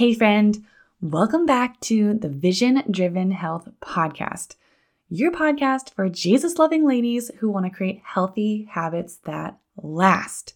[0.00, 0.64] Hey, friend,
[1.02, 4.54] welcome back to the Vision Driven Health Podcast,
[5.10, 10.54] your podcast for Jesus loving ladies who want to create healthy habits that last.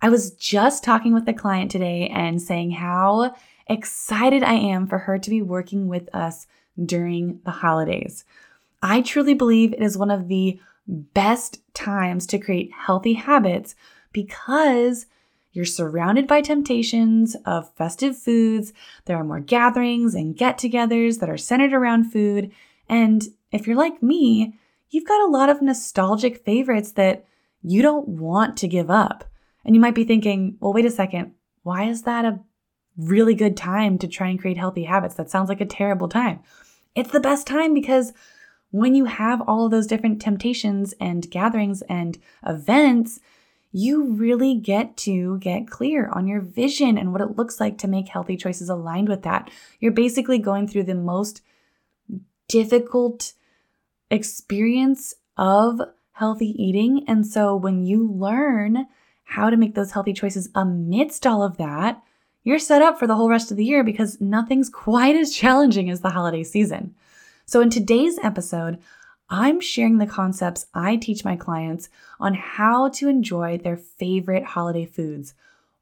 [0.00, 3.34] I was just talking with a client today and saying how
[3.66, 6.46] excited I am for her to be working with us
[6.80, 8.24] during the holidays.
[8.80, 13.74] I truly believe it is one of the best times to create healthy habits
[14.12, 15.06] because
[15.58, 18.72] you're surrounded by temptations of festive foods.
[19.06, 22.52] There are more gatherings and get togethers that are centered around food.
[22.88, 24.54] And if you're like me,
[24.88, 27.26] you've got a lot of nostalgic favorites that
[27.60, 29.24] you don't want to give up.
[29.64, 31.32] And you might be thinking, well, wait a second,
[31.64, 32.38] why is that a
[32.96, 35.16] really good time to try and create healthy habits?
[35.16, 36.38] That sounds like a terrible time.
[36.94, 38.12] It's the best time because
[38.70, 42.16] when you have all of those different temptations and gatherings and
[42.46, 43.18] events,
[43.72, 47.88] you really get to get clear on your vision and what it looks like to
[47.88, 49.50] make healthy choices aligned with that.
[49.78, 51.42] You're basically going through the most
[52.48, 53.34] difficult
[54.10, 55.80] experience of
[56.12, 57.04] healthy eating.
[57.06, 58.86] And so when you learn
[59.24, 62.02] how to make those healthy choices amidst all of that,
[62.42, 65.90] you're set up for the whole rest of the year because nothing's quite as challenging
[65.90, 66.94] as the holiday season.
[67.44, 68.78] So, in today's episode,
[69.30, 74.86] I'm sharing the concepts I teach my clients on how to enjoy their favorite holiday
[74.86, 75.34] foods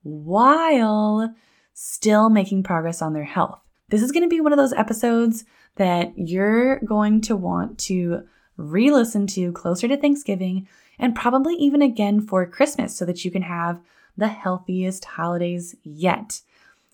[0.03, 1.35] while
[1.73, 3.61] still making progress on their health.
[3.89, 5.45] This is going to be one of those episodes
[5.77, 8.23] that you're going to want to
[8.57, 10.67] re listen to closer to Thanksgiving
[10.99, 13.81] and probably even again for Christmas so that you can have
[14.17, 16.41] the healthiest holidays yet.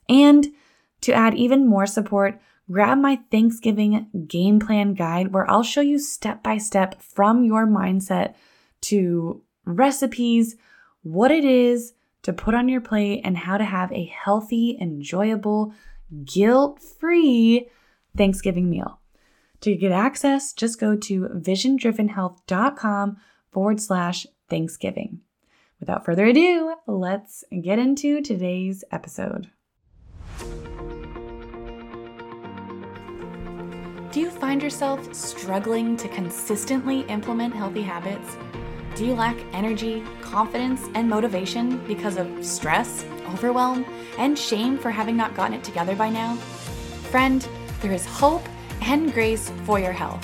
[0.09, 0.49] And
[1.03, 2.41] to add even more support,
[2.73, 7.67] grab my Thanksgiving game plan guide where I'll show you step by step from your
[7.67, 8.35] mindset
[8.83, 10.57] to recipes,
[11.03, 11.93] what it is
[12.23, 15.75] to put on your plate, and how to have a healthy, enjoyable,
[16.25, 17.69] guilt free
[18.17, 19.01] Thanksgiving meal.
[19.63, 23.17] To get access, just go to visiondrivenhealth.com
[23.51, 25.21] forward slash Thanksgiving.
[25.79, 29.51] Without further ado, let's get into today's episode.
[34.13, 38.37] Do you find yourself struggling to consistently implement healthy habits?
[38.95, 43.87] Do you lack energy, confidence, and motivation because of stress, overwhelm,
[44.19, 46.37] and shame for having not gotten it together by now?
[47.11, 47.49] Friend,
[47.81, 48.47] there is hope
[48.83, 50.23] and grace for your health.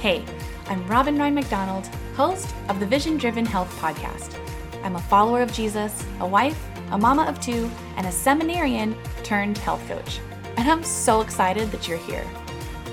[0.00, 0.24] Hey,
[0.68, 4.38] I'm Robin Ryan McDonald, host of the Vision Driven Health Podcast.
[4.82, 6.58] I'm a follower of Jesus, a wife,
[6.92, 10.18] a mama of two, and a seminarian turned health coach.
[10.56, 12.24] And I'm so excited that you're here.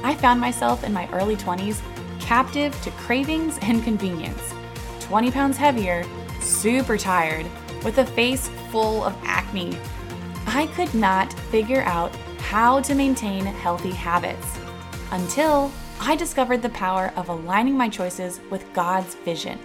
[0.03, 1.81] I found myself in my early 20s
[2.19, 4.53] captive to cravings and convenience.
[5.01, 6.03] 20 pounds heavier,
[6.41, 7.45] super tired,
[7.83, 9.77] with a face full of acne.
[10.47, 14.57] I could not figure out how to maintain healthy habits
[15.11, 19.59] until I discovered the power of aligning my choices with God's vision.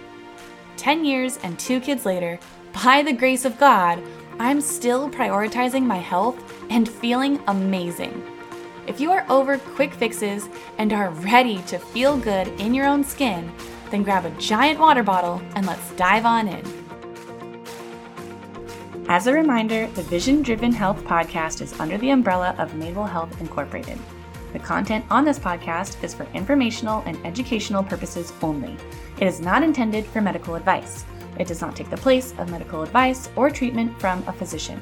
[0.77, 2.39] 10 years and two kids later,
[2.83, 4.01] by the grace of God,
[4.39, 6.37] I'm still prioritizing my health
[6.69, 8.23] and feeling amazing.
[8.91, 13.05] If you are over quick fixes and are ready to feel good in your own
[13.05, 13.49] skin,
[13.89, 16.61] then grab a giant water bottle and let's dive on in.
[19.07, 23.39] As a reminder, the Vision Driven Health podcast is under the umbrella of Naval Health
[23.39, 23.97] Incorporated.
[24.51, 28.75] The content on this podcast is for informational and educational purposes only.
[29.21, 31.05] It is not intended for medical advice.
[31.39, 34.81] It does not take the place of medical advice or treatment from a physician.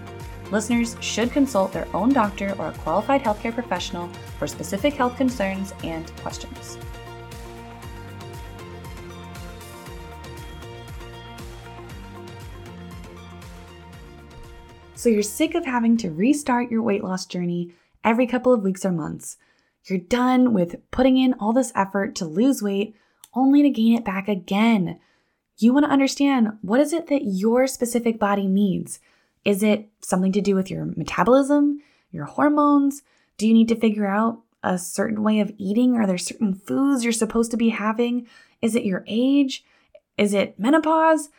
[0.52, 4.08] Listeners should consult their own doctor or a qualified healthcare professional
[4.40, 6.78] for specific health concerns and questions.
[14.96, 17.72] So, you're sick of having to restart your weight loss journey
[18.04, 19.38] every couple of weeks or months.
[19.86, 22.96] You're done with putting in all this effort to lose weight
[23.34, 25.00] only to gain it back again.
[25.58, 29.00] You want to understand what is it that your specific body needs?
[29.45, 33.01] Is it something to do with your metabolism, your hormones?
[33.38, 35.95] Do you need to figure out a certain way of eating?
[35.95, 38.27] Are there certain foods you're supposed to be having?
[38.62, 39.63] Is it your age?
[40.18, 41.30] Is it menopause?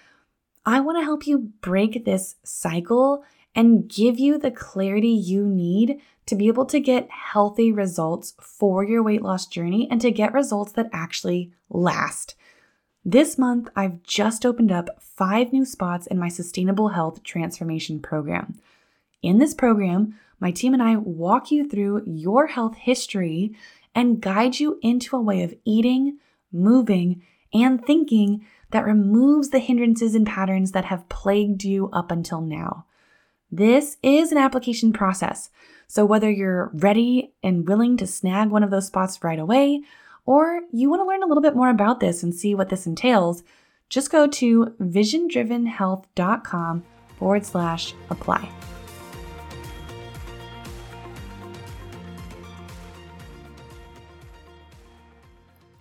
[0.64, 3.24] I want to help you break this cycle
[3.54, 8.84] and give you the clarity you need to be able to get healthy results for
[8.84, 12.36] your weight loss journey and to get results that actually last.
[13.04, 18.58] This month, I've just opened up five new spots in my Sustainable Health Transformation Program.
[19.22, 23.56] In this program, my team and I walk you through your health history
[23.94, 26.18] and guide you into a way of eating,
[26.52, 27.22] moving,
[27.54, 32.84] and thinking that removes the hindrances and patterns that have plagued you up until now.
[33.50, 35.50] This is an application process.
[35.88, 39.82] So, whether you're ready and willing to snag one of those spots right away,
[40.24, 42.86] or you want to learn a little bit more about this and see what this
[42.86, 43.42] entails,
[43.88, 46.84] just go to visiondrivenhealth.com
[47.18, 48.48] forward slash apply.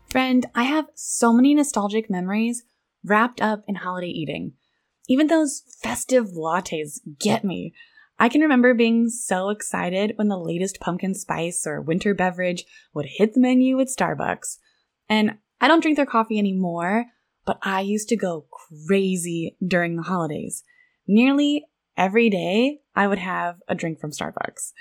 [0.09, 2.63] Friend, I have so many nostalgic memories
[3.03, 4.53] wrapped up in holiday eating.
[5.07, 7.73] Even those festive lattes get me.
[8.19, 13.05] I can remember being so excited when the latest pumpkin spice or winter beverage would
[13.07, 14.57] hit the menu at Starbucks.
[15.07, 17.05] And I don't drink their coffee anymore,
[17.45, 18.45] but I used to go
[18.87, 20.63] crazy during the holidays.
[21.07, 21.65] Nearly
[21.97, 24.73] every day, I would have a drink from Starbucks.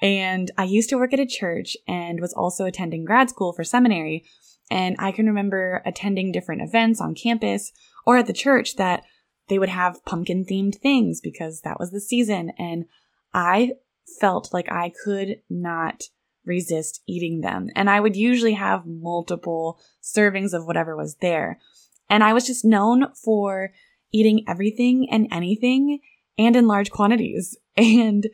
[0.00, 3.64] And I used to work at a church and was also attending grad school for
[3.64, 4.24] seminary.
[4.70, 7.72] And I can remember attending different events on campus
[8.06, 9.04] or at the church that
[9.48, 12.52] they would have pumpkin themed things because that was the season.
[12.58, 12.86] And
[13.32, 13.72] I
[14.20, 16.04] felt like I could not
[16.44, 17.68] resist eating them.
[17.74, 21.58] And I would usually have multiple servings of whatever was there.
[22.08, 23.72] And I was just known for
[24.12, 26.00] eating everything and anything
[26.38, 27.56] and in large quantities.
[27.78, 28.28] And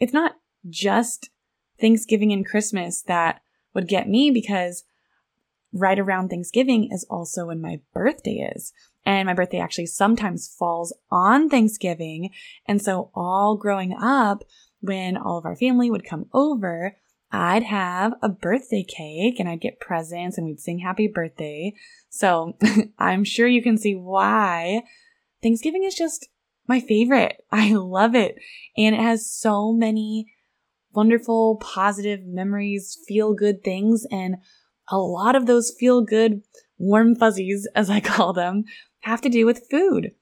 [0.00, 0.36] it's not
[0.70, 1.28] just
[1.78, 3.42] Thanksgiving and Christmas that
[3.74, 4.84] would get me because
[5.70, 8.72] right around Thanksgiving is also when my birthday is.
[9.06, 12.30] And my birthday actually sometimes falls on Thanksgiving.
[12.66, 14.42] And so all growing up,
[14.80, 16.96] when all of our family would come over,
[17.32, 21.72] I'd have a birthday cake and I'd get presents and we'd sing happy birthday.
[22.10, 22.56] So
[22.98, 24.82] I'm sure you can see why
[25.42, 26.28] Thanksgiving is just
[26.66, 27.44] my favorite.
[27.52, 28.36] I love it.
[28.76, 30.32] And it has so many
[30.92, 34.06] wonderful, positive memories, feel good things.
[34.10, 34.36] And
[34.88, 36.42] a lot of those feel good,
[36.78, 38.64] warm fuzzies, as I call them,
[39.06, 40.12] have to do with food.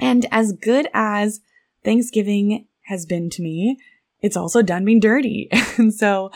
[0.00, 1.40] And as good as
[1.84, 3.76] Thanksgiving has been to me,
[4.20, 5.48] it's also done me dirty.
[5.76, 6.30] and so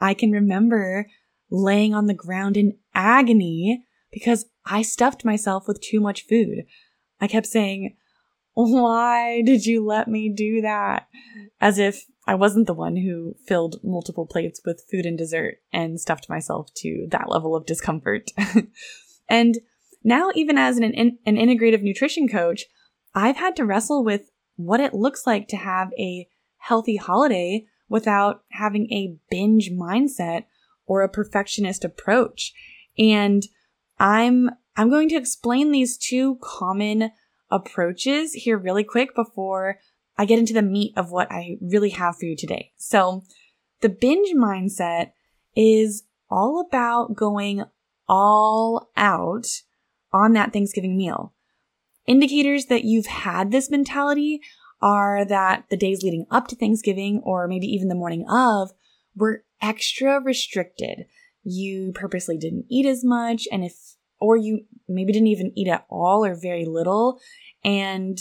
[0.00, 1.08] I can remember
[1.50, 6.66] laying on the ground in agony because I stuffed myself with too much food.
[7.20, 7.96] I kept saying,
[8.54, 11.08] why did you let me do that?
[11.60, 16.00] As if I wasn't the one who filled multiple plates with food and dessert and
[16.00, 18.30] stuffed myself to that level of discomfort.
[19.28, 19.58] and
[20.04, 22.64] now, even as an, an integrative nutrition coach,
[23.14, 26.28] I've had to wrestle with what it looks like to have a
[26.58, 30.44] healthy holiday without having a binge mindset
[30.86, 32.52] or a perfectionist approach.
[32.98, 33.42] And
[33.98, 37.10] I'm, I'm going to explain these two common
[37.50, 39.78] approaches here really quick before
[40.16, 42.72] I get into the meat of what I really have for you today.
[42.76, 43.22] So
[43.80, 45.12] the binge mindset
[45.54, 47.64] is all about going
[48.08, 49.46] all out
[50.12, 51.34] on that Thanksgiving meal.
[52.06, 54.40] Indicators that you've had this mentality
[54.80, 58.72] are that the days leading up to Thanksgiving or maybe even the morning of
[59.14, 61.06] were extra restricted.
[61.44, 63.74] You purposely didn't eat as much and if
[64.20, 67.18] or you maybe didn't even eat at all or very little
[67.64, 68.18] and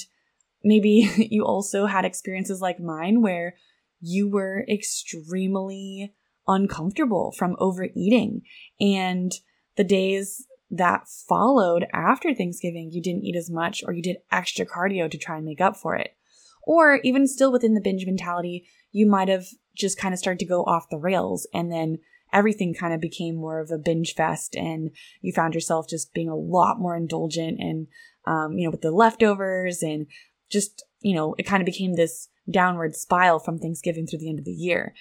[0.64, 3.56] maybe you also had experiences like mine where
[4.00, 6.14] you were extremely
[6.48, 8.42] uncomfortable from overeating
[8.80, 9.32] and
[9.78, 14.66] the days that followed after Thanksgiving, you didn't eat as much or you did extra
[14.66, 16.16] cardio to try and make up for it.
[16.64, 19.46] Or even still within the binge mentality, you might have
[19.76, 21.98] just kind of started to go off the rails and then
[22.34, 26.30] everything kind of became more of a binge fest and you found yourself just being
[26.30, 27.88] a lot more indulgent and,
[28.26, 30.08] um, you know, with the leftovers and
[30.50, 34.40] just, you know, it kind of became this downward spiral from Thanksgiving through the end
[34.40, 34.94] of the year.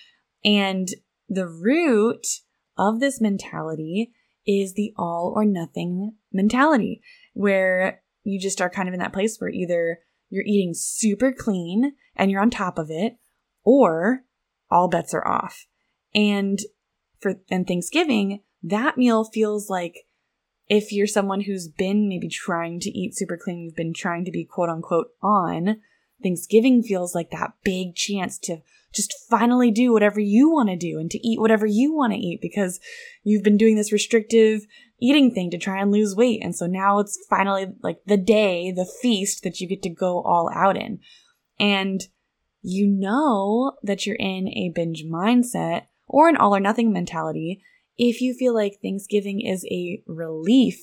[0.45, 0.89] And
[1.29, 2.27] the root
[2.77, 4.13] of this mentality
[4.47, 7.03] is the all or nothing mentality
[7.35, 11.93] where you just are kind of in that place where either you're eating super clean
[12.17, 13.15] and you're on top of it
[13.65, 14.25] or
[14.71, 15.67] all bets are off.
[16.15, 16.59] And
[17.21, 19.95] for and Thanksgiving, that meal feels like
[20.69, 24.31] if you're someone who's been maybe trying to eat super clean, you've been trying to
[24.31, 25.81] be quote unquote on,
[26.23, 28.59] Thanksgiving feels like that big chance to
[28.93, 32.19] just finally do whatever you want to do and to eat whatever you want to
[32.19, 32.81] eat because
[33.23, 34.63] you've been doing this restrictive
[35.01, 36.41] eating thing to try and lose weight.
[36.43, 40.23] And so now it's finally like the day, the feast that you get to go
[40.23, 41.01] all out in.
[41.59, 42.03] And
[42.63, 47.63] you know that you're in a binge mindset or an all or nothing mentality
[47.97, 50.81] if you feel like Thanksgiving is a relief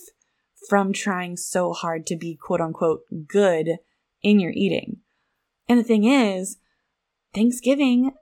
[0.69, 3.77] from trying so hard to be quote unquote good
[4.21, 4.97] in your eating.
[5.69, 6.57] And the thing is,
[7.33, 8.13] Thanksgiving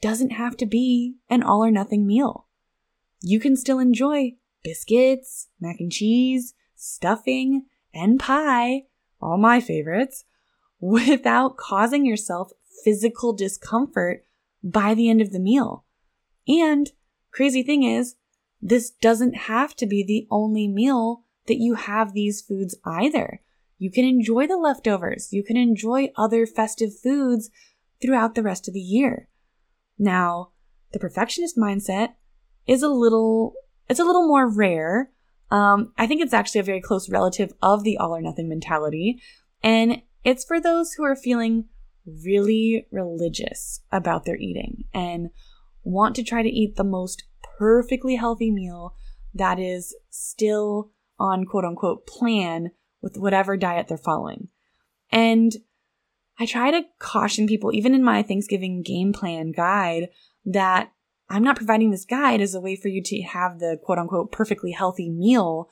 [0.00, 2.46] doesn't have to be an all or nothing meal.
[3.20, 8.84] You can still enjoy biscuits, mac and cheese, stuffing, and pie,
[9.20, 10.24] all my favorites,
[10.80, 12.50] without causing yourself
[12.84, 14.24] physical discomfort
[14.62, 15.84] by the end of the meal.
[16.48, 16.90] And
[17.30, 18.16] crazy thing is,
[18.60, 23.40] this doesn't have to be the only meal that you have these foods either.
[23.78, 25.32] You can enjoy the leftovers.
[25.32, 27.50] You can enjoy other festive foods
[28.00, 29.28] throughout the rest of the year.
[29.98, 30.50] Now,
[30.92, 32.14] the perfectionist mindset
[32.66, 33.54] is a little,
[33.88, 35.10] it's a little more rare.
[35.50, 39.20] Um, I think it's actually a very close relative of the all or nothing mentality.
[39.62, 41.66] And it's for those who are feeling
[42.06, 45.30] really religious about their eating and
[45.82, 47.24] want to try to eat the most
[47.58, 48.94] perfectly healthy meal
[49.34, 52.70] that is still on quote unquote plan
[53.04, 54.48] with whatever diet they're following.
[55.12, 55.52] And
[56.40, 60.08] I try to caution people, even in my Thanksgiving game plan guide,
[60.46, 60.90] that
[61.28, 64.32] I'm not providing this guide as a way for you to have the quote unquote
[64.32, 65.68] perfectly healthy meal.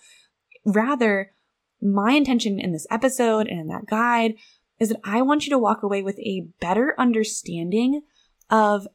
[0.64, 1.32] Rather,
[1.80, 4.34] my intention in this episode and in that guide
[4.78, 8.02] is that I want you to walk away with a better understanding
[8.50, 8.86] of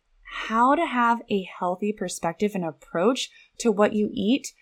[0.45, 3.29] how to have a healthy perspective and approach
[3.59, 4.53] to what you eat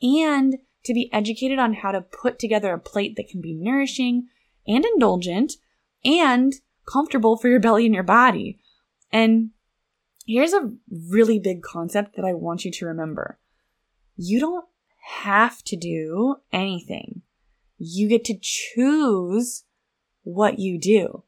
[0.00, 4.28] and to be educated on how to put together a plate that can be nourishing
[4.66, 5.54] and indulgent
[6.04, 6.54] and
[6.90, 8.58] comfortable for your belly and your body.
[9.12, 9.50] And
[10.26, 13.38] here's a really big concept that I want you to remember
[14.16, 14.66] you don't
[15.22, 17.22] have to do anything,
[17.78, 19.64] you get to choose
[20.22, 21.24] what you do.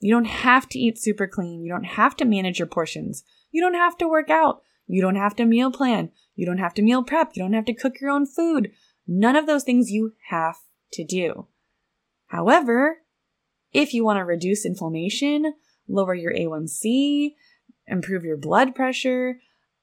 [0.00, 1.62] You don't have to eat super clean.
[1.62, 3.24] You don't have to manage your portions.
[3.50, 4.62] You don't have to work out.
[4.86, 6.10] You don't have to meal plan.
[6.38, 7.32] You don't have to meal prep.
[7.34, 8.70] You don't have to cook your own food.
[9.08, 10.58] None of those things you have
[10.92, 11.48] to do.
[12.28, 12.98] However,
[13.72, 15.54] if you want to reduce inflammation,
[15.88, 17.34] lower your A1C,
[17.88, 19.40] improve your blood pressure,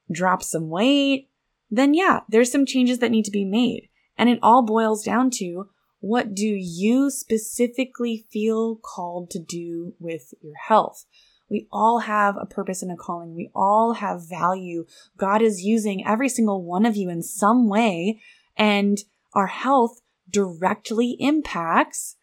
[0.10, 1.30] drop some weight,
[1.70, 3.90] then yeah, there's some changes that need to be made.
[4.18, 5.68] And it all boils down to
[6.00, 11.04] what do you specifically feel called to do with your health?
[11.50, 13.36] We all have a purpose and a calling.
[13.36, 14.86] We all have value.
[15.18, 18.20] God is using every single one of you in some way,
[18.58, 18.98] and
[19.34, 22.18] our health directly impacts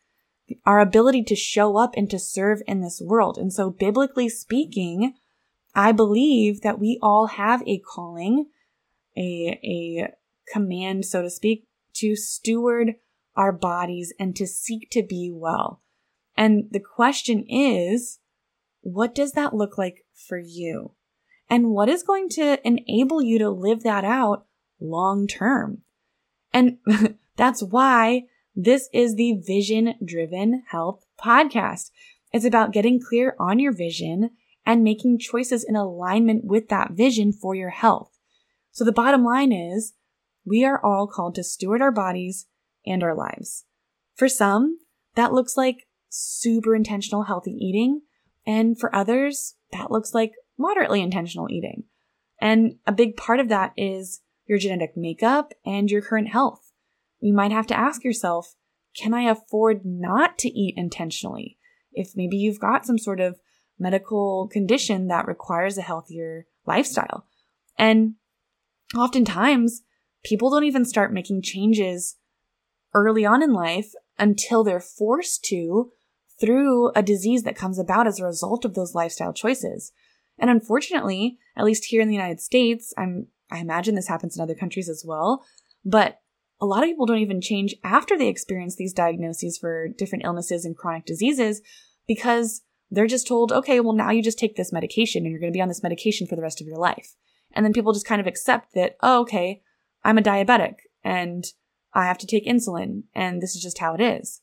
[0.67, 3.39] our ability to show up and to serve in this world.
[3.39, 5.15] And so, biblically speaking,
[5.75, 8.47] I believe that we all have a calling,
[9.17, 10.13] a, a
[10.53, 12.97] command, so to speak, to steward
[13.37, 15.81] our bodies and to seek to be well.
[16.37, 18.19] And the question is,
[18.83, 20.93] what does that look like for you?
[21.49, 24.47] And what is going to enable you to live that out
[24.81, 25.83] long term?
[26.53, 26.79] And
[27.37, 28.25] that's why
[28.55, 31.91] this is the Vision Driven Health Podcast.
[32.33, 34.31] It's about getting clear on your vision
[34.65, 38.19] and making choices in alignment with that vision for your health.
[38.71, 39.95] So the bottom line is
[40.45, 42.47] we are all called to steward our bodies
[42.87, 43.65] and our lives.
[44.15, 44.79] For some,
[45.15, 48.03] that looks like super intentional healthy eating.
[48.47, 51.85] And for others, that looks like moderately intentional eating.
[52.41, 56.73] And a big part of that is your genetic makeup and your current health
[57.23, 58.57] you might have to ask yourself,
[58.97, 61.57] can I afford not to eat intentionally?
[61.93, 63.39] If maybe you've got some sort of
[63.79, 67.27] medical condition that requires a healthier lifestyle.
[67.79, 68.15] And
[68.95, 69.83] oftentimes,
[70.25, 72.17] people don't even start making changes
[72.93, 75.93] early on in life until they're forced to
[76.43, 79.93] through a disease that comes about as a result of those lifestyle choices.
[80.39, 84.43] And unfortunately, at least here in the United States, I'm I imagine this happens in
[84.43, 85.45] other countries as well,
[85.85, 86.21] but
[86.61, 90.65] a lot of people don't even change after they experience these diagnoses for different illnesses
[90.65, 91.61] and chronic diseases
[92.07, 95.53] because they're just told, okay, well, now you just take this medication and you're going
[95.53, 97.15] to be on this medication for the rest of your life.
[97.53, 99.63] And then people just kind of accept that, oh, okay,
[100.05, 101.45] I'm a diabetic and
[101.95, 104.42] I have to take insulin and this is just how it is.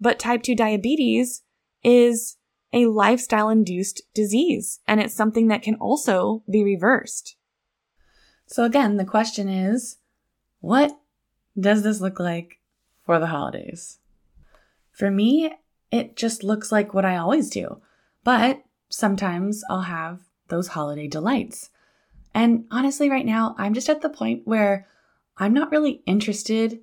[0.00, 1.42] But type 2 diabetes
[1.82, 2.36] is
[2.72, 7.36] a lifestyle induced disease and it's something that can also be reversed.
[8.46, 9.98] So again, the question is,
[10.60, 10.98] what
[11.58, 12.58] does this look like
[13.04, 13.98] for the holidays?
[14.92, 15.52] For me,
[15.90, 17.80] it just looks like what I always do,
[18.24, 21.70] but sometimes I'll have those holiday delights.
[22.34, 24.86] And honestly, right now, I'm just at the point where
[25.38, 26.80] I'm not really interested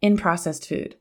[0.00, 0.96] in processed food.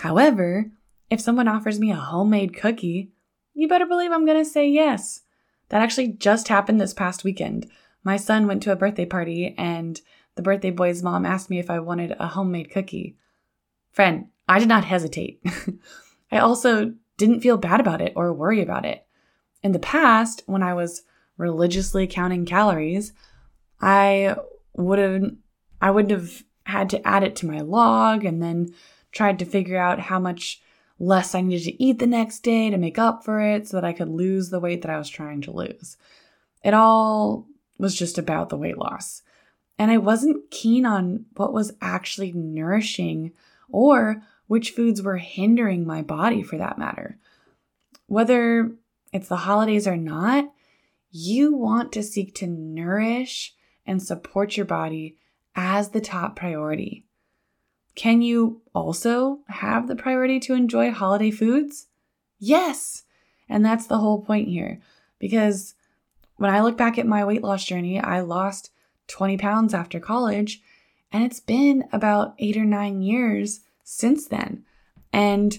[0.00, 0.70] However,
[1.10, 3.10] if someone offers me a homemade cookie,
[3.54, 5.22] you better believe I'm going to say yes.
[5.68, 7.68] That actually just happened this past weekend.
[8.04, 10.00] My son went to a birthday party and
[10.36, 13.16] the birthday boy's mom asked me if I wanted a homemade cookie.
[13.90, 15.42] Friend, I did not hesitate.
[16.30, 19.06] I also didn't feel bad about it or worry about it.
[19.62, 21.02] In the past, when I was
[21.38, 23.12] religiously counting calories,
[23.80, 24.36] I
[24.74, 25.32] would have
[25.80, 28.74] I would have had to add it to my log and then
[29.12, 30.60] tried to figure out how much
[30.98, 33.84] less I needed to eat the next day to make up for it so that
[33.84, 35.96] I could lose the weight that I was trying to lose.
[36.64, 37.46] It all
[37.78, 39.22] was just about the weight loss.
[39.78, 43.32] And I wasn't keen on what was actually nourishing
[43.68, 47.18] or which foods were hindering my body for that matter.
[48.06, 48.72] Whether
[49.12, 50.50] it's the holidays or not,
[51.10, 53.54] you want to seek to nourish
[53.86, 55.16] and support your body
[55.54, 57.05] as the top priority.
[57.96, 61.88] Can you also have the priority to enjoy holiday foods?
[62.38, 63.04] Yes.
[63.48, 64.80] And that's the whole point here.
[65.18, 65.74] Because
[66.36, 68.70] when I look back at my weight loss journey, I lost
[69.08, 70.60] 20 pounds after college,
[71.10, 74.64] and it's been about eight or nine years since then.
[75.12, 75.58] And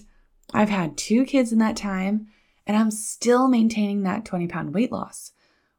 [0.54, 2.28] I've had two kids in that time,
[2.66, 5.32] and I'm still maintaining that 20 pound weight loss.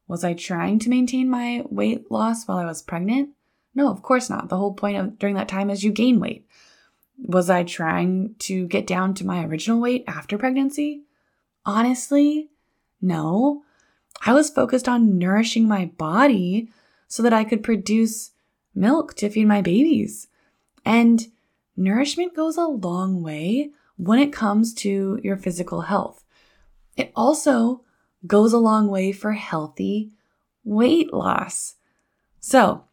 [0.08, 3.30] Was I trying to maintain my weight loss while I was pregnant?
[3.75, 4.49] No, of course not.
[4.49, 6.45] The whole point of during that time is you gain weight.
[7.17, 11.03] Was I trying to get down to my original weight after pregnancy?
[11.65, 12.49] Honestly,
[13.01, 13.63] no.
[14.25, 16.69] I was focused on nourishing my body
[17.07, 18.31] so that I could produce
[18.73, 20.27] milk to feed my babies.
[20.85, 21.27] And
[21.75, 26.23] nourishment goes a long way when it comes to your physical health.
[26.95, 27.81] It also
[28.25, 30.11] goes a long way for healthy
[30.63, 31.75] weight loss.
[32.39, 32.85] So,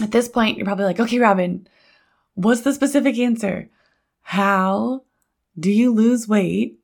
[0.00, 1.68] at this point, you're probably like, okay, Robin,
[2.34, 3.70] what's the specific answer?
[4.22, 5.04] How
[5.58, 6.78] do you lose weight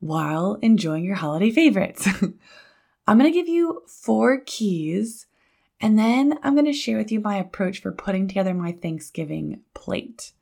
[0.00, 2.08] while enjoying your holiday favorites?
[3.06, 5.26] I'm going to give you four keys
[5.82, 9.62] and then I'm going to share with you my approach for putting together my Thanksgiving
[9.74, 10.32] plate.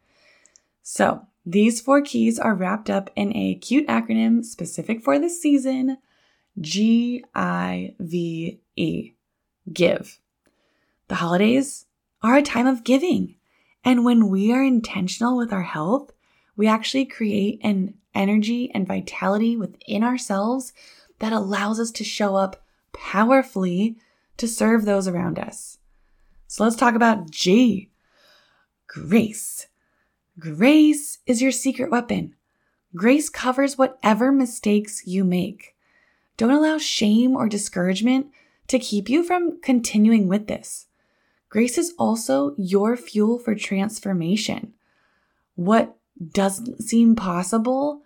[0.83, 5.97] So, these four keys are wrapped up in a cute acronym specific for the season
[6.61, 9.13] G I V E.
[9.73, 10.21] Give.
[11.09, 11.87] The holidays
[12.23, 13.37] are a time of giving.
[13.85, 16.13] And when we are intentional with our health,
[16.57, 20.73] we actually create an energy and vitality within ourselves
[21.19, 23.97] that allows us to show up powerfully
[24.37, 25.79] to serve those around us.
[26.47, 27.91] So let's talk about G
[28.89, 29.69] grace.
[30.39, 32.35] Grace is your secret weapon.
[32.97, 35.77] Grace covers whatever mistakes you make.
[36.37, 38.27] Don't allow shame or discouragement
[38.67, 40.87] to keep you from continuing with this.
[41.51, 44.73] Grace is also your fuel for transformation.
[45.57, 45.97] What
[46.33, 48.03] doesn't seem possible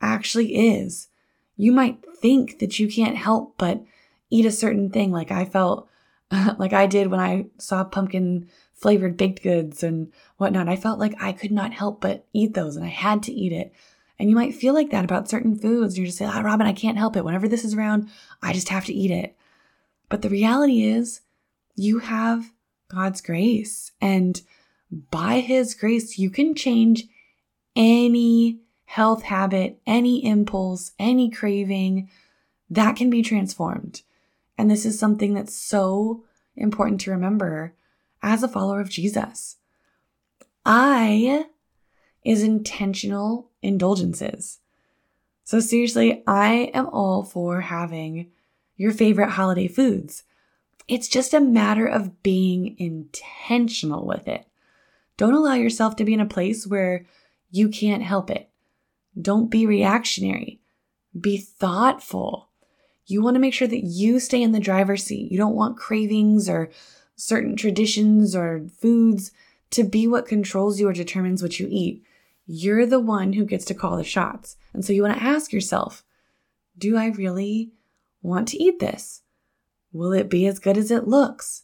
[0.00, 1.08] actually is.
[1.56, 3.82] You might think that you can't help but
[4.30, 5.88] eat a certain thing like I felt
[6.58, 10.68] like I did when I saw pumpkin flavored baked goods and whatnot.
[10.68, 13.52] I felt like I could not help but eat those and I had to eat
[13.52, 13.72] it.
[14.18, 15.98] And you might feel like that about certain foods.
[15.98, 17.24] You're just saying, ah, Robin, I can't help it.
[17.24, 18.08] Whenever this is around,
[18.40, 19.36] I just have to eat it.
[20.08, 21.22] But the reality is,
[21.74, 22.52] you have
[22.94, 23.92] God's grace.
[24.00, 24.40] And
[25.10, 27.04] by His grace, you can change
[27.76, 32.08] any health habit, any impulse, any craving
[32.70, 34.02] that can be transformed.
[34.56, 36.24] And this is something that's so
[36.56, 37.74] important to remember
[38.22, 39.56] as a follower of Jesus.
[40.64, 41.46] I
[42.24, 44.60] is intentional indulgences.
[45.42, 48.30] So, seriously, I am all for having
[48.76, 50.22] your favorite holiday foods.
[50.86, 54.46] It's just a matter of being intentional with it.
[55.16, 57.06] Don't allow yourself to be in a place where
[57.50, 58.50] you can't help it.
[59.20, 60.60] Don't be reactionary.
[61.18, 62.48] Be thoughtful.
[63.06, 65.30] You want to make sure that you stay in the driver's seat.
[65.30, 66.70] You don't want cravings or
[67.16, 69.30] certain traditions or foods
[69.70, 72.02] to be what controls you or determines what you eat.
[72.46, 74.56] You're the one who gets to call the shots.
[74.72, 76.04] And so you want to ask yourself
[76.76, 77.70] Do I really
[78.22, 79.22] want to eat this?
[79.94, 81.62] Will it be as good as it looks?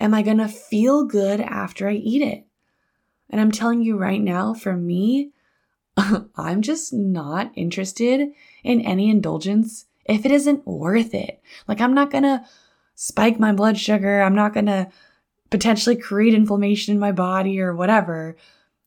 [0.00, 2.46] Am I going to feel good after I eat it?
[3.30, 5.30] And I'm telling you right now, for me,
[6.36, 8.32] I'm just not interested
[8.64, 11.40] in any indulgence if it isn't worth it.
[11.66, 12.46] Like, I'm not gonna
[12.94, 14.90] spike my blood sugar, I'm not gonna
[15.50, 18.36] potentially create inflammation in my body or whatever.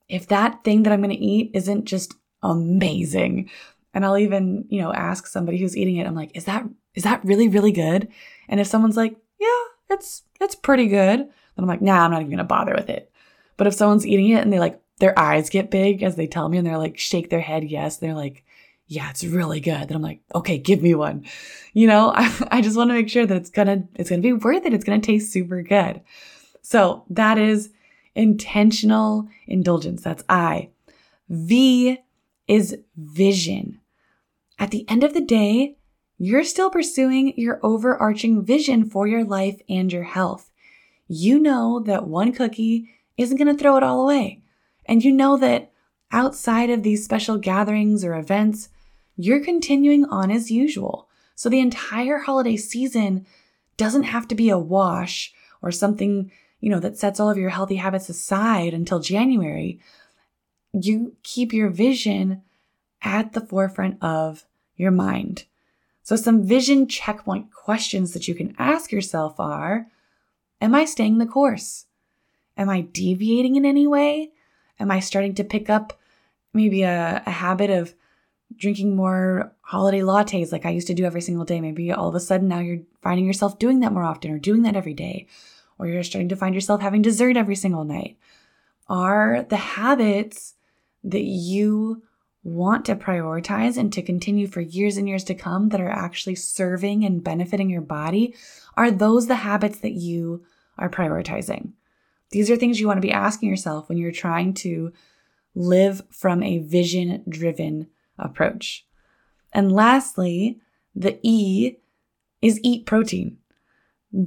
[0.07, 3.49] If that thing that I'm gonna eat isn't just amazing,
[3.93, 7.03] and I'll even, you know, ask somebody who's eating it, I'm like, is that is
[7.03, 8.07] that really, really good?
[8.49, 12.21] And if someone's like, yeah, it's it's pretty good, then I'm like, nah, I'm not
[12.21, 13.11] even gonna bother with it.
[13.55, 16.49] But if someone's eating it and they like their eyes get big as they tell
[16.49, 18.43] me and they're like shake their head yes, they're like,
[18.87, 19.87] yeah, it's really good.
[19.87, 21.25] Then I'm like, okay, give me one.
[21.73, 24.33] You know, I, I just want to make sure that it's gonna, it's gonna be
[24.33, 24.73] worth it.
[24.73, 26.01] It's gonna taste super good.
[26.61, 27.69] So that is
[28.15, 30.03] intentional indulgence.
[30.03, 30.69] That's I.
[31.29, 31.99] V
[32.47, 33.79] is vision.
[34.57, 35.77] At the end of the day,
[36.19, 40.51] you're still pursuing your overarching vision for your life and your health.
[41.07, 44.41] You know that one cookie isn't going to throw it all away.
[44.85, 45.71] And you know that
[46.11, 48.67] outside of these special gatherings or events,
[49.15, 51.07] you're continuing on as usual.
[51.35, 53.25] So the entire holiday season
[53.77, 57.49] doesn't have to be a wash or something, you know, that sets all of your
[57.49, 59.79] healthy habits aside until January.
[60.73, 62.41] You keep your vision
[63.01, 65.45] at the forefront of your mind.
[66.03, 69.87] So, some vision checkpoint questions that you can ask yourself are
[70.61, 71.85] Am I staying the course?
[72.57, 74.31] Am I deviating in any way?
[74.79, 75.97] Am I starting to pick up
[76.53, 77.93] maybe a, a habit of
[78.55, 81.61] drinking more holiday lattes like I used to do every single day?
[81.61, 84.63] Maybe all of a sudden now you're finding yourself doing that more often or doing
[84.63, 85.27] that every day,
[85.77, 88.17] or you're starting to find yourself having dessert every single night.
[88.89, 90.55] Are the habits
[91.03, 92.03] that you
[92.43, 96.35] want to prioritize and to continue for years and years to come that are actually
[96.35, 98.33] serving and benefiting your body?
[98.77, 100.45] Are those the habits that you
[100.77, 101.73] are prioritizing?
[102.31, 104.93] These are things you want to be asking yourself when you're trying to
[105.55, 108.85] live from a vision driven approach.
[109.51, 110.59] And lastly,
[110.95, 111.77] the E
[112.41, 113.37] is eat protein.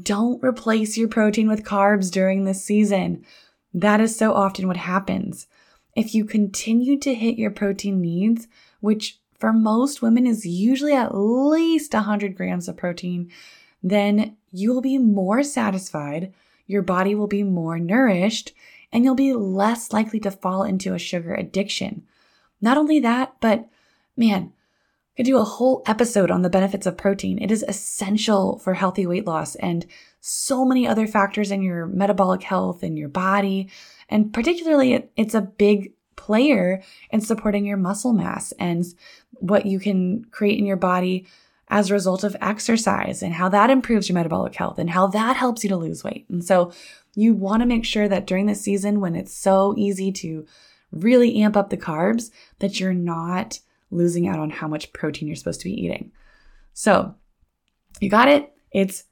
[0.02, 3.24] Don't replace your protein with carbs during this season.
[3.72, 5.46] That is so often what happens.
[5.94, 8.48] If you continue to hit your protein needs,
[8.80, 13.30] which for most women is usually at least 100 grams of protein,
[13.82, 16.32] then you will be more satisfied,
[16.66, 18.52] your body will be more nourished,
[18.92, 22.02] and you'll be less likely to fall into a sugar addiction.
[22.60, 23.68] Not only that, but
[24.16, 24.52] man,
[25.16, 27.38] could do a whole episode on the benefits of protein.
[27.38, 29.86] It is essential for healthy weight loss and
[30.20, 33.68] so many other factors in your metabolic health and your body.
[34.08, 38.84] And particularly, it, it's a big player in supporting your muscle mass and
[39.32, 41.26] what you can create in your body
[41.68, 45.36] as a result of exercise and how that improves your metabolic health and how that
[45.36, 46.26] helps you to lose weight.
[46.28, 46.72] And so
[47.14, 50.46] you want to make sure that during the season when it's so easy to
[50.90, 53.60] really amp up the carbs that you're not
[53.92, 56.10] losing out on how much protein you're supposed to be eating.
[56.72, 57.14] So,
[58.00, 58.52] you got it?
[58.72, 59.04] It's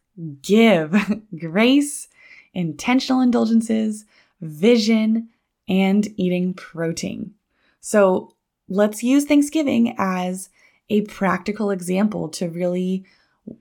[0.42, 0.96] give,
[1.38, 2.08] grace,
[2.54, 4.04] intentional indulgences,
[4.40, 5.28] vision,
[5.68, 7.34] and eating protein.
[7.80, 8.34] So,
[8.68, 10.48] let's use Thanksgiving as
[10.88, 13.04] a practical example to really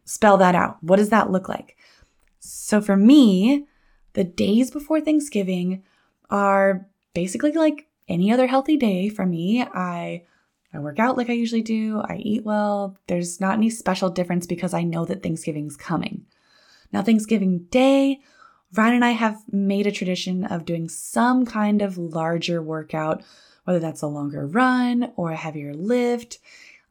[0.05, 0.81] spell that out.
[0.83, 1.77] What does that look like?
[2.39, 3.65] So, for me,
[4.13, 5.83] the days before Thanksgiving
[6.29, 9.61] are basically like any other healthy day for me.
[9.61, 10.23] I
[10.73, 12.01] I work out like I usually do.
[12.01, 12.95] I eat well.
[13.07, 16.25] There's not any special difference because I know that Thanksgiving's coming.
[16.91, 18.19] Now, Thanksgiving Day,
[18.73, 23.23] Ryan and I have made a tradition of doing some kind of larger workout,
[23.63, 26.39] whether that's a longer run or a heavier lift.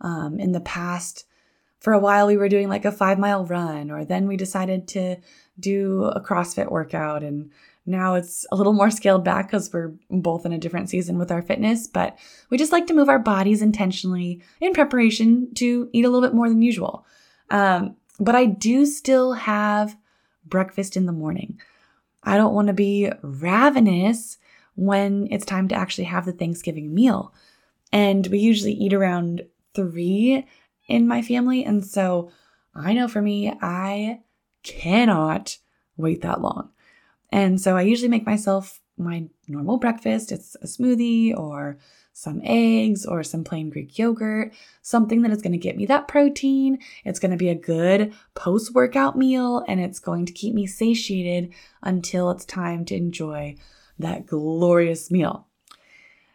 [0.00, 1.24] Um, in the past,
[1.78, 4.88] for a while, we were doing like a five mile run, or then we decided
[4.88, 5.16] to
[5.58, 7.22] do a CrossFit workout.
[7.22, 7.50] And
[7.88, 11.32] now it's a little more scaled back because we're both in a different season with
[11.32, 12.18] our fitness, but
[12.50, 16.34] we just like to move our bodies intentionally in preparation to eat a little bit
[16.34, 17.06] more than usual.
[17.50, 19.96] Um, but I do still have
[20.44, 21.58] breakfast in the morning.
[22.22, 24.36] I don't want to be ravenous
[24.74, 27.32] when it's time to actually have the Thanksgiving meal.
[27.90, 30.46] And we usually eat around three
[30.88, 31.64] in my family.
[31.64, 32.30] And so
[32.74, 34.20] I know for me, I
[34.62, 35.56] cannot
[35.96, 36.70] wait that long.
[37.30, 40.32] And so I usually make myself my normal breakfast.
[40.32, 41.78] It's a smoothie or
[42.12, 46.08] some eggs or some plain Greek yogurt, something that is going to get me that
[46.08, 46.78] protein.
[47.04, 50.66] It's going to be a good post workout meal and it's going to keep me
[50.66, 53.54] satiated until it's time to enjoy
[53.98, 55.46] that glorious meal.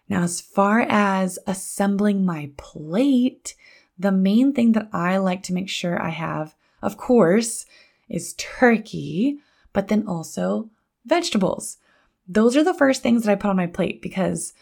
[0.07, 3.55] Now, as far as assembling my plate,
[3.97, 7.65] the main thing that I like to make sure I have, of course,
[8.09, 9.39] is turkey,
[9.71, 10.69] but then also
[11.05, 11.77] vegetables.
[12.27, 14.53] Those are the first things that I put on my plate because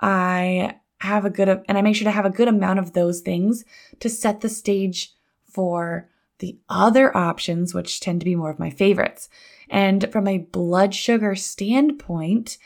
[0.00, 3.20] I have a good, and I make sure to have a good amount of those
[3.20, 3.64] things
[4.00, 5.12] to set the stage
[5.44, 9.28] for the other options, which tend to be more of my favorites.
[9.70, 12.58] And from a blood sugar standpoint,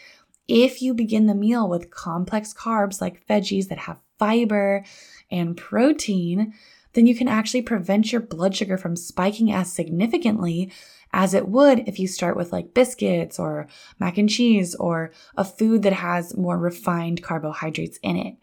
[0.47, 4.85] if you begin the meal with complex carbs like veggies that have fiber
[5.31, 6.55] and protein,
[6.95, 10.73] then you can actually prevent your blood sugar from spiking as significantly
[11.19, 13.67] as it would if you start with like biscuits or
[13.99, 18.37] mac and cheese or a food that has more refined carbohydrates in it.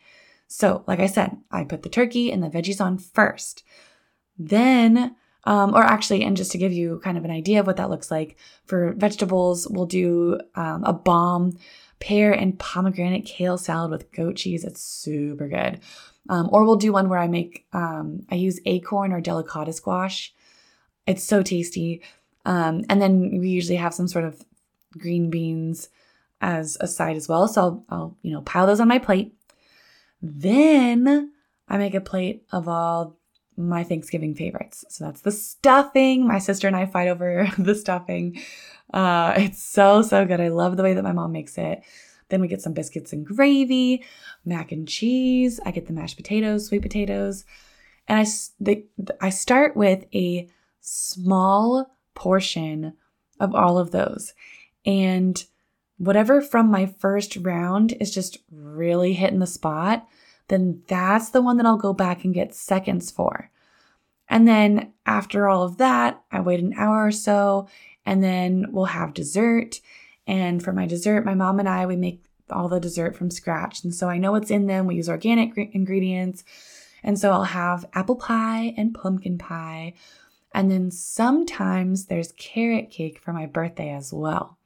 [0.47, 3.63] So, like I said, I put the turkey and the veggies on first.
[4.38, 7.77] Then, um, or actually, and just to give you kind of an idea of what
[7.77, 8.35] that looks like,
[8.65, 11.57] for vegetables, we'll do um, a bomb
[12.01, 14.65] pear and pomegranate kale salad with goat cheese.
[14.65, 15.79] It's super good.
[16.27, 20.33] Um, or we'll do one where I make, um, I use acorn or delicata squash.
[21.07, 22.01] It's so tasty.
[22.45, 24.43] Um, and then we usually have some sort of
[24.97, 25.89] green beans
[26.41, 27.47] as a side as well.
[27.47, 29.34] So I'll, I'll, you know, pile those on my plate.
[30.21, 31.31] Then
[31.67, 33.17] I make a plate of all
[33.58, 34.86] my Thanksgiving favorites.
[34.89, 36.27] So that's the stuffing.
[36.27, 38.41] My sister and I fight over the stuffing.
[38.93, 40.41] Uh, it's so, so good.
[40.41, 41.84] I love the way that my mom makes it.
[42.29, 44.03] Then we get some biscuits and gravy,
[44.45, 45.60] mac and cheese.
[45.65, 47.45] I get the mashed potatoes, sweet potatoes.
[48.08, 48.25] And I,
[48.60, 48.86] the,
[49.21, 50.49] I start with a
[50.81, 52.93] small portion
[53.39, 54.34] of all of those.
[54.86, 55.43] And
[55.97, 60.08] whatever from my first round is just really hitting the spot,
[60.47, 63.49] then that's the one that I'll go back and get seconds for.
[64.28, 67.67] And then after all of that, I wait an hour or so
[68.06, 69.82] and then we'll have dessert.
[70.28, 73.84] And for my dessert, my mom and I, we make all the dessert from scratch.
[73.84, 74.88] And so I know what's in them.
[74.88, 76.43] We use organic ingredients.
[77.04, 79.93] And so I'll have apple pie and pumpkin pie.
[80.55, 84.57] And then sometimes there's carrot cake for my birthday as well.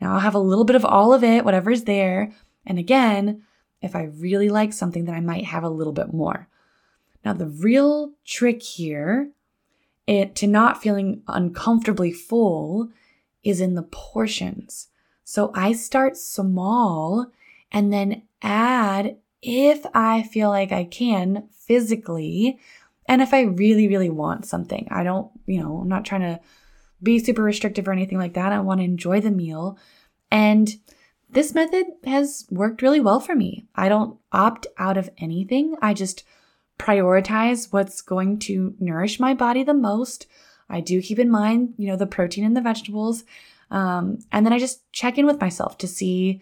[0.00, 2.32] Now I'll have a little bit of all of it, whatever's there.
[2.66, 3.44] And again,
[3.80, 6.48] if I really like something, then I might have a little bit more.
[7.24, 9.30] Now, the real trick here
[10.06, 12.90] it, to not feeling uncomfortably full
[13.44, 14.88] is in the portions.
[15.22, 17.26] So I start small
[17.70, 22.58] and then add if I feel like I can physically
[23.06, 24.88] and if I really, really want something.
[24.90, 26.40] I don't, you know, I'm not trying to
[27.02, 28.52] be super restrictive or anything like that.
[28.52, 29.78] I want to enjoy the meal.
[30.30, 30.74] And
[31.30, 33.66] this method has worked really well for me.
[33.74, 35.74] I don't opt out of anything.
[35.82, 36.24] I just
[36.78, 40.26] prioritize what's going to nourish my body the most.
[40.68, 43.24] I do keep in mind, you know, the protein and the vegetables.
[43.70, 46.40] Um, and then I just check in with myself to see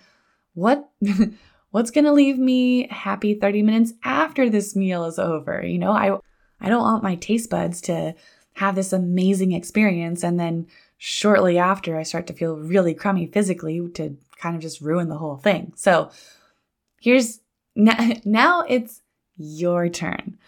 [0.55, 0.91] what
[1.71, 5.65] what's going to leave me happy 30 minutes after this meal is over.
[5.65, 6.19] You know, I
[6.63, 8.15] I don't want my taste buds to
[8.55, 10.67] have this amazing experience and then
[10.99, 15.19] shortly after I start to feel really crummy physically to kind of just ruin the
[15.19, 15.73] whole thing.
[15.77, 16.11] So,
[17.01, 17.41] here's
[17.77, 19.03] now, now it's
[19.37, 20.39] your turn.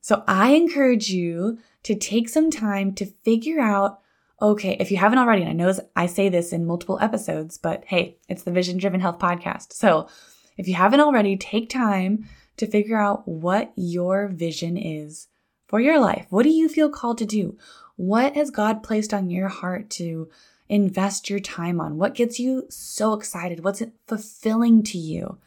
[0.00, 4.00] So I encourage you to take some time to figure out
[4.42, 7.84] okay, if you haven't already, and I know I say this in multiple episodes, but
[7.86, 9.74] hey, it's the Vision Driven Health podcast.
[9.74, 10.08] So
[10.56, 15.28] if you haven't already, take time to figure out what your vision is
[15.70, 16.26] for your life.
[16.30, 17.56] What do you feel called to do?
[17.94, 20.28] What has God placed on your heart to
[20.68, 21.96] invest your time on?
[21.96, 23.62] What gets you so excited?
[23.62, 25.38] What's it fulfilling to you?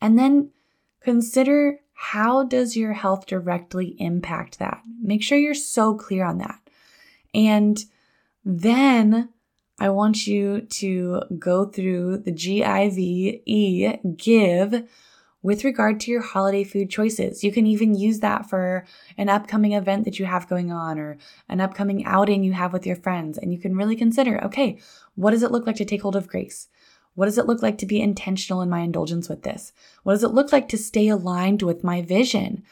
[0.00, 0.50] And then
[1.00, 4.82] consider how does your health directly impact that?
[5.00, 6.58] Make sure you're so clear on that.
[7.32, 7.84] And
[8.44, 9.28] then
[9.78, 14.88] I want you to go through the GIVE give
[15.42, 17.42] with regard to your holiday food choices.
[17.42, 18.84] You can even use that for
[19.18, 22.86] an upcoming event that you have going on or an upcoming outing you have with
[22.86, 23.38] your friends.
[23.38, 24.78] And you can really consider okay,
[25.14, 26.68] what does it look like to take hold of grace?
[27.14, 29.72] What does it look like to be intentional in my indulgence with this?
[30.02, 32.62] What does it look like to stay aligned with my vision?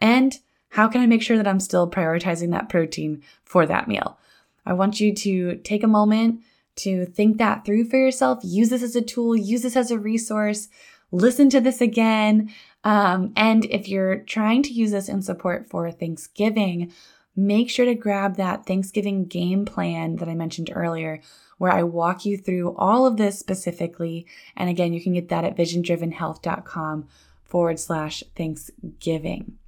[0.00, 0.38] And
[0.70, 4.18] how can I make sure that I'm still prioritizing that protein for that meal?
[4.64, 6.42] I want you to take a moment
[6.76, 8.38] to think that through for yourself.
[8.44, 10.68] Use this as a tool, use this as a resource,
[11.10, 12.52] listen to this again.
[12.84, 16.92] Um, and if you're trying to use this in support for Thanksgiving,
[17.36, 21.20] make sure to grab that Thanksgiving game plan that I mentioned earlier
[21.58, 24.26] where I walk you through all of this specifically.
[24.56, 27.08] And again, you can get that at visiondrivenhealth.com
[27.44, 29.58] forward slash Thanksgiving.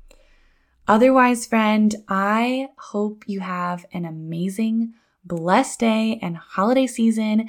[0.89, 7.49] Otherwise, friend, I hope you have an amazing, blessed day and holiday season.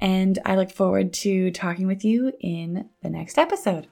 [0.00, 3.88] And I look forward to talking with you in the next episode.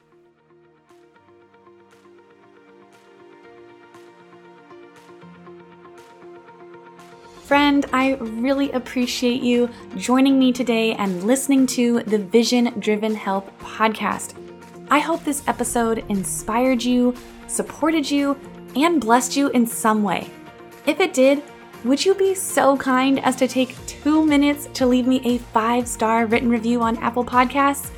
[7.47, 13.49] Friend, I really appreciate you joining me today and listening to the Vision Driven Health
[13.61, 14.35] podcast.
[14.91, 17.15] I hope this episode inspired you,
[17.47, 18.37] supported you,
[18.75, 20.29] and blessed you in some way.
[20.87, 21.41] If it did,
[21.85, 25.87] would you be so kind as to take two minutes to leave me a five
[25.87, 27.91] star written review on Apple Podcasts?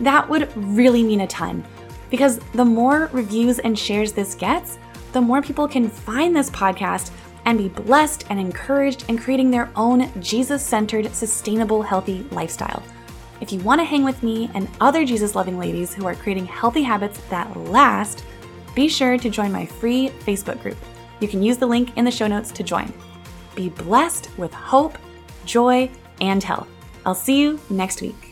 [0.00, 1.64] That would really mean a ton
[2.10, 4.78] because the more reviews and shares this gets,
[5.12, 7.10] the more people can find this podcast
[7.44, 12.82] and be blessed and encouraged in creating their own Jesus centered, sustainable, healthy lifestyle.
[13.40, 16.46] If you want to hang with me and other Jesus loving ladies who are creating
[16.46, 18.24] healthy habits that last,
[18.74, 20.76] be sure to join my free Facebook group.
[21.20, 22.92] You can use the link in the show notes to join.
[23.58, 24.96] Be blessed with hope,
[25.44, 25.90] joy,
[26.20, 26.68] and health.
[27.04, 28.27] I'll see you next week.